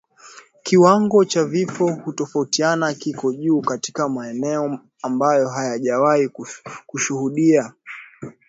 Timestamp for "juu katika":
3.33-4.09